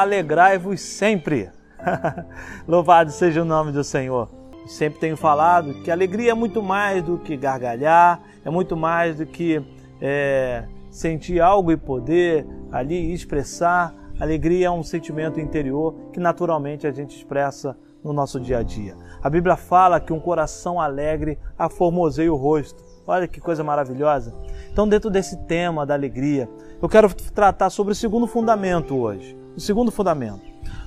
[0.00, 1.50] alegrai-vos sempre.
[2.66, 4.28] Louvado seja o nome do Senhor.
[4.66, 9.26] Sempre tenho falado que alegria é muito mais do que gargalhar, é muito mais do
[9.26, 9.62] que
[10.00, 13.92] é, sentir algo e poder ali expressar.
[14.18, 18.96] Alegria é um sentimento interior que naturalmente a gente expressa no nosso dia a dia.
[19.22, 22.82] A Bíblia fala que um coração alegre aformoseia o rosto.
[23.06, 24.32] Olha que coisa maravilhosa.
[24.72, 26.48] Então, dentro desse tema da alegria,
[26.80, 29.41] eu quero tratar sobre o segundo fundamento hoje.
[29.56, 30.40] O segundo fundamento.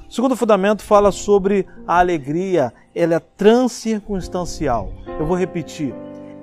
[0.07, 4.91] O segundo fundamento fala sobre a alegria, ela é transcircunstancial.
[5.19, 5.93] Eu vou repetir,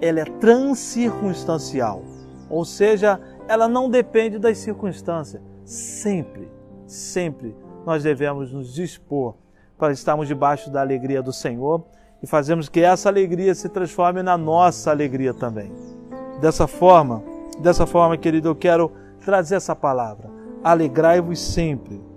[0.01, 2.02] ela é transcircunstancial.
[2.50, 5.42] Ou seja, ela não depende das circunstâncias.
[5.64, 6.50] Sempre,
[6.87, 7.56] sempre
[7.87, 9.34] nós devemos nos dispor
[9.78, 11.84] para estarmos debaixo da alegria do Senhor
[12.23, 15.73] e fazermos que essa alegria se transforme na nossa alegria também.
[16.41, 17.23] Dessa forma,
[17.59, 18.92] dessa forma, querido, eu quero
[19.25, 20.30] trazer essa palavra.
[20.62, 22.12] Alegrai-vos sempre.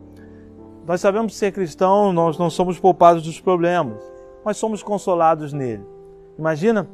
[0.87, 3.99] Nós sabemos ser cristão, nós não somos poupados dos problemas,
[4.43, 5.83] mas somos consolados nele.
[6.37, 6.87] Imagina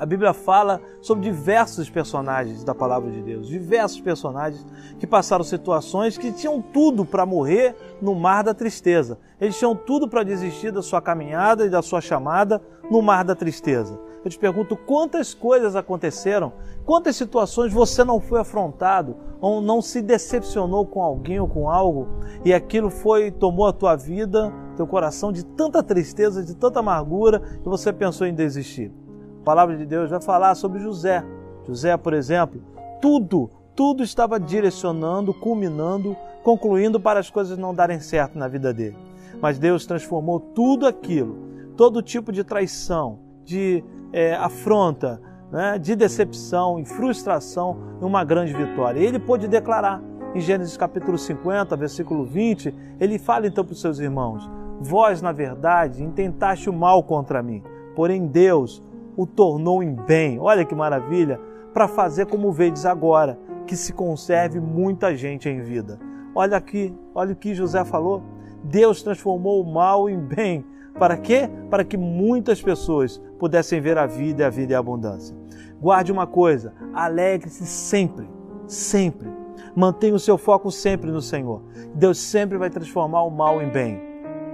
[0.00, 4.66] a Bíblia fala sobre diversos personagens da palavra de Deus, diversos personagens
[4.98, 9.18] que passaram situações que tinham tudo para morrer no mar da tristeza.
[9.38, 13.34] Eles tinham tudo para desistir da sua caminhada e da sua chamada no mar da
[13.34, 14.00] tristeza.
[14.24, 16.54] Eu te pergunto quantas coisas aconteceram,
[16.86, 22.08] quantas situações você não foi afrontado ou não se decepcionou com alguém ou com algo
[22.42, 27.42] e aquilo foi tomou a tua vida, teu coração de tanta tristeza, de tanta amargura
[27.60, 28.90] e você pensou em desistir.
[29.40, 31.24] A palavra de Deus vai falar sobre José.
[31.66, 32.60] José, por exemplo,
[33.00, 38.96] tudo, tudo estava direcionando, culminando, concluindo para as coisas não darem certo na vida dele.
[39.40, 41.36] Mas Deus transformou tudo aquilo,
[41.76, 43.82] todo tipo de traição, de
[44.12, 49.00] é, afronta, né, de decepção e frustração em uma grande vitória.
[49.00, 50.02] Ele pôde declarar
[50.34, 54.48] em Gênesis capítulo 50, versículo 20, ele fala então para os seus irmãos:
[54.80, 57.62] Vós, na verdade, intentaste o mal contra mim,
[57.96, 58.82] porém Deus
[59.20, 60.38] o tornou em bem.
[60.40, 61.38] Olha que maravilha!
[61.74, 66.00] Para fazer como vedes agora, que se conserve muita gente em vida.
[66.34, 68.22] Olha aqui, olha o que José falou.
[68.64, 70.64] Deus transformou o mal em bem.
[70.98, 71.50] Para quê?
[71.68, 75.36] Para que muitas pessoas pudessem ver a vida e a vida em abundância.
[75.78, 78.26] Guarde uma coisa: alegre-se sempre,
[78.66, 79.28] sempre.
[79.76, 81.62] Mantenha o seu foco sempre no Senhor.
[81.94, 84.00] Deus sempre vai transformar o mal em bem.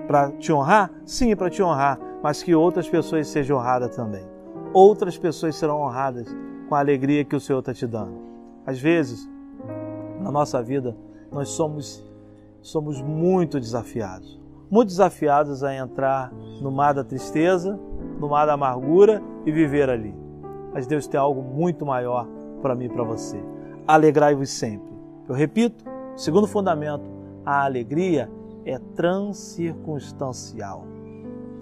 [0.09, 0.91] Para te honrar?
[1.05, 4.36] Sim, para te honrar, mas que outras pessoas sejam honradas também
[4.77, 6.29] outras pessoas serão honradas
[6.69, 8.13] com a alegria que o Senhor está te dando.
[8.67, 9.27] Às vezes,
[10.21, 10.95] na nossa vida,
[11.33, 12.05] nós somos,
[12.61, 14.39] somos muito desafiados.
[14.71, 17.81] Muito desafiados a entrar no mar da tristeza,
[18.21, 20.15] no mar da amargura e viver ali.
[20.75, 22.29] Mas Deus tem algo muito maior
[22.61, 23.43] para mim e para você.
[23.89, 24.93] Alegrai-vos sempre.
[25.27, 27.05] Eu repito, segundo fundamento,
[27.47, 28.31] a alegria
[28.67, 30.85] é transcircunstancial.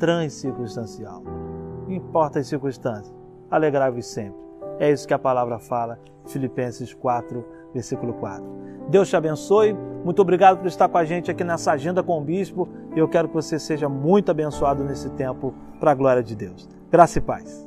[0.00, 1.43] Transcircunstancial
[1.86, 3.14] não importa as circunstâncias,
[3.50, 4.42] alegrai-vos sempre.
[4.78, 8.44] É isso que a palavra fala, Filipenses 4, versículo 4.
[8.88, 9.72] Deus te abençoe.
[10.04, 12.68] Muito obrigado por estar com a gente aqui nessa agenda com o bispo.
[12.94, 16.68] E eu quero que você seja muito abençoado nesse tempo para a glória de Deus.
[16.90, 17.64] Graça e paz.